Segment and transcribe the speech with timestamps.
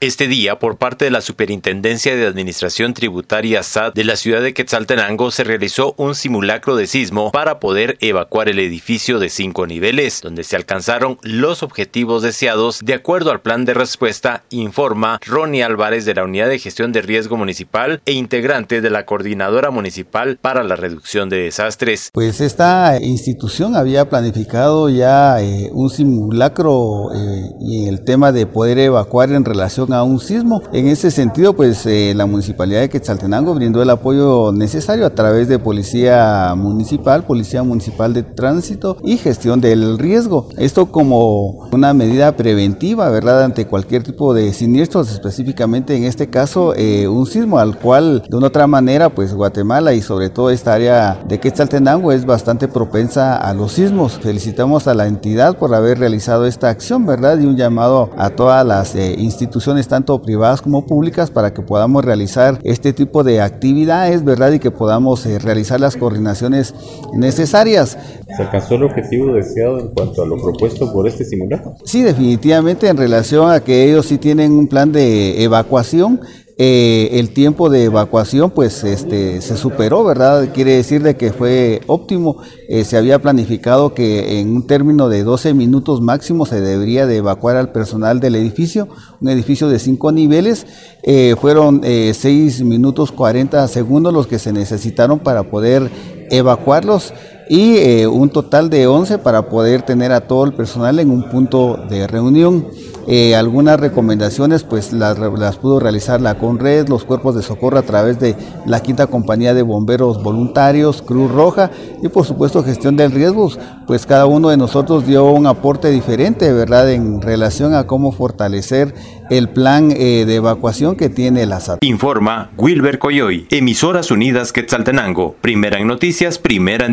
[0.00, 4.54] Este día, por parte de la Superintendencia de Administración Tributaria SAT de la ciudad de
[4.54, 10.20] Quetzaltenango, se realizó un simulacro de sismo para poder evacuar el edificio de cinco niveles,
[10.22, 16.04] donde se alcanzaron los objetivos deseados de acuerdo al plan de respuesta, informa Ronnie Álvarez
[16.04, 20.62] de la Unidad de Gestión de Riesgo Municipal e integrante de la Coordinadora Municipal para
[20.62, 22.10] la Reducción de Desastres.
[22.12, 28.78] Pues esta institución había planificado ya eh, un simulacro eh, y el tema de poder
[28.78, 30.62] evacuar en relación a un sismo.
[30.72, 35.48] En ese sentido, pues eh, la Municipalidad de Quetzaltenango brindó el apoyo necesario a través
[35.48, 40.48] de Policía Municipal, Policía Municipal de Tránsito y gestión del riesgo.
[40.56, 46.74] Esto como una medida preventiva, ¿verdad?, ante cualquier tipo de siniestros, específicamente en este caso
[46.76, 50.74] eh, un sismo al cual de una otra manera, pues Guatemala y sobre todo esta
[50.74, 54.18] área de Quetzaltenango es bastante propensa a los sismos.
[54.20, 57.38] Felicitamos a la entidad por haber realizado esta acción, ¿verdad?
[57.38, 62.04] Y un llamado a todas las eh, instituciones tanto privadas como públicas para que podamos
[62.04, 64.52] realizar este tipo de actividades, ¿verdad?
[64.52, 66.74] Y que podamos eh, realizar las coordinaciones
[67.12, 67.96] necesarias.
[68.36, 71.74] ¿Se alcanzó el objetivo deseado en cuanto a lo propuesto por este simulacro?
[71.84, 76.20] Sí, definitivamente en relación a que ellos sí tienen un plan de evacuación
[76.60, 80.48] eh, el tiempo de evacuación pues este se superó, ¿verdad?
[80.52, 82.42] Quiere decir de que fue óptimo.
[82.68, 87.18] Eh, se había planificado que en un término de 12 minutos máximo se debería de
[87.18, 88.88] evacuar al personal del edificio,
[89.20, 90.66] un edificio de cinco niveles.
[91.04, 95.88] Eh, fueron 6 minutos 40 segundos los que se necesitaron para poder
[96.28, 97.14] evacuarlos
[97.48, 101.78] y un total de 11 para poder tener a todo el personal en un punto
[101.88, 102.66] de reunión.
[103.10, 105.16] Eh, algunas recomendaciones pues las,
[105.56, 109.62] pudo realizar la CONRED, los cuerpos de socorro a través de la quinta compañía de
[109.62, 111.70] bomberos voluntarios, Cruz Roja
[112.02, 113.50] y por supuesto gestión del riesgo,
[113.86, 118.94] pues cada uno de nosotros dio un aporte diferente, ¿verdad?, en relación a cómo fortalecer
[119.30, 121.78] el plan eh, de evacuación que tiene la SAT.
[121.82, 126.92] Informa Wilber Coyoy, Emisoras Unidas Quetzaltenango, primera en noticias, primera en